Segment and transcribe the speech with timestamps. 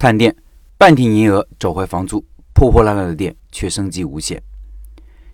[0.00, 0.32] 探店，
[0.76, 4.40] 半天营业额找回房租，破破烂烂的店却生机无限。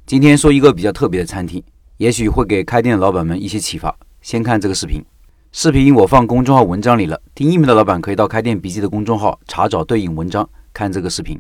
[0.07, 1.63] 今天说一个比较特别的餐厅，
[1.99, 3.95] 也许会给开店的老板们一些启发。
[4.23, 5.05] 先看这个视频，
[5.53, 11.39] 视频我放公众号文章里了，听音频的老板可以到开店笔记的公众号查找对应文章看这个视频。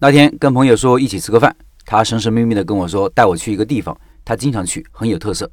[0.00, 1.56] 那天跟朋友说一起吃个饭，
[1.86, 5.50] 他神神秘秘的跟我说带我去一个地方，他经常去，很有特色。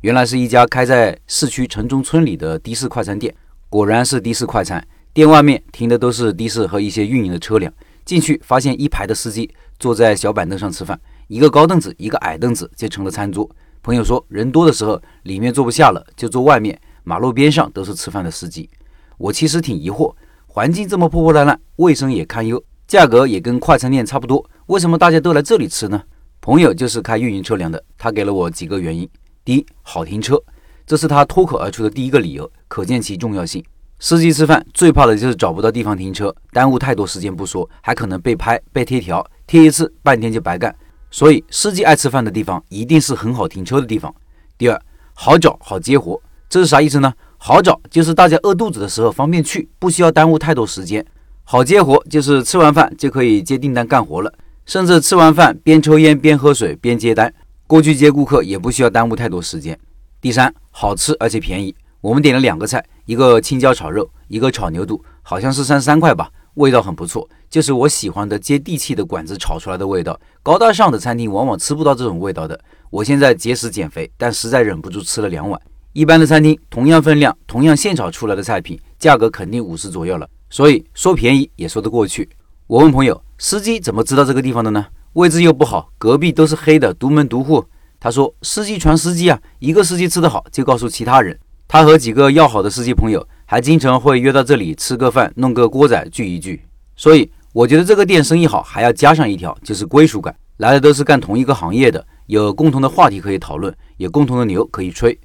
[0.00, 3.34] 原来是一家开在市区城中村里的的士快餐店，
[3.68, 4.82] 果然是的士快餐。
[5.16, 7.72] 店外面停的都是的士和一些运营的车辆，
[8.04, 13.50] 进去发现一排的司机坐在小板凳上吃饭，一个高凳子，一个矮凳子就成了餐桌。
[13.82, 18.68] 朋友说，人多的时候里面坐不下了，就坐外面，马路边上都是吃饭的司机。
[19.16, 20.14] 我其实挺疑惑，
[20.48, 26.02] 环境这么破破烂烂，卫生也堪忧，价格也跟快餐店差不多，为什么大家都来这里吃呢？
[26.42, 29.08] 朋友就是开运营车辆的，他给了我几个原因：
[29.46, 30.38] 第一，好停车，
[30.86, 33.64] 这是他脱口而出的第一个理由，可见其重要性。
[33.98, 40.74] 司机吃饭最怕的就是找不到地方停车，耽误太多时间不说，还可能被拍、被贴条，贴一次半天就白干。
[41.10, 44.14] 所以，司机爱吃饭的地方一定是很好停车的地方。
[44.58, 44.78] 第二，
[45.14, 47.12] 好找好接活，这是啥意思呢？
[47.38, 51.02] 好找就是大家饿肚子的时候方便去，不需要耽误太多时间；
[51.44, 54.30] 好接活就是吃完饭就可以接订单干活了，
[54.66, 57.32] 甚至吃完饭边抽烟边喝水边接单，
[57.66, 59.78] 过去接顾客也不需要耽误太多时间。
[60.20, 61.74] 第三，好吃而且便宜。
[62.06, 70.16] 我们点了两个菜，一个青椒炒肉，一个炒牛肚，好像是三十三块吧，味道很不错，就是我喜欢的接地气的馆子炒出来的味道。
[70.40, 72.56] 高大上的餐厅往往吃不到这种味道的。
[72.90, 75.60] 我现在节食减肥，但实在忍不住吃了两碗。
[75.94, 82.28] 一般的餐厅同样分量、同样现炒出来的菜品，价格肯定五十左右了，所以说便宜也说得过去。
[82.68, 84.86] 我问朋友，司机怎么知道这个地方的呢？
[85.14, 87.64] 位置又不好，隔壁都是黑的，独门独户。
[87.98, 91.36] 他说，司机传司机啊，一个司机吃得好，就告诉其他人。
[91.68, 96.62] 他和几个要好的司机朋友还经常会约到这里吃个饭，弄个锅仔聚一聚。
[96.94, 100.34] 所以我觉得这个店生意好，还要加上一条，就是归属感。
[100.58, 105.18] 来的都是干同一个行业的，有共同的话题可以讨论，有共同的牛可以吹。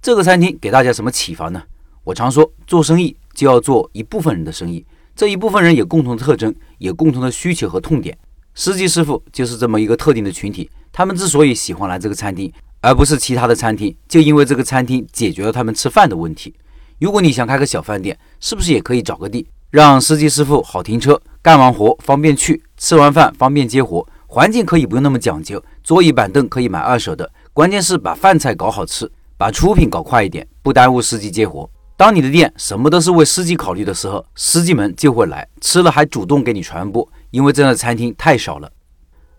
[0.00, 1.62] 这个餐厅给大家什么启发呢？
[2.02, 8.18] 我常说，做生意就要做一部分人的生意，这一部分人有共同的特征，有共同的需求和痛点。
[8.54, 12.52] 司机师傅就是这么一个特定的群体，他们之所以喜欢来这个餐厅。
[12.82, 16.52] 而不是其他的餐厅，就因为这个餐厅解决了他们吃饭的问题。
[16.98, 31.70] 如果你想开个小饭店，是不是也可以找个地，让司机师傅好停车，干完活方便去，吃完饭方便接活，环境可以不用那么讲究，桌椅板凳可以买二手的，关键是把饭菜搞好吃，把出品搞快一点，不耽误司机接活。
[31.96, 38.68] 当你的店什么都是为司机考虑的时候，司机们就会来吃了，还主动给你传播，因为这样的餐厅太少了。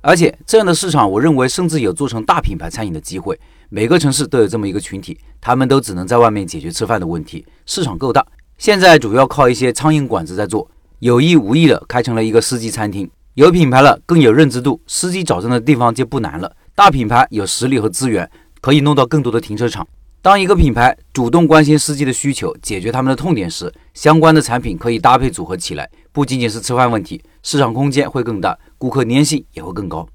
[0.03, 3.39] 而且这样的市场，我认为甚至有做成大品牌餐饮的机会。
[3.69, 8.23] 每个城市都有这么一个群体，他们都只能在外面解决吃饭的问题，市场够大。
[8.57, 10.69] 现在主要靠一些苍蝇馆子在做，
[10.99, 13.09] 有意无意的开成了一个司机餐厅。
[13.35, 16.53] 有品牌了，更有认知度，司机找上的地方就不难了。
[16.75, 19.87] 大品牌有实力和资源，可以弄到更多的停车场。
[20.21, 28.57] 当一个品牌主动关心司机的需求，解决他们的痛点时，相关的产品可以搭配组合起来，不仅仅是吃饭问题，市场空间会更大。
[28.77, 30.07] 顾客粘性也会更高。